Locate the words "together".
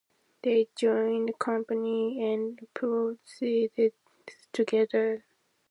4.51-5.25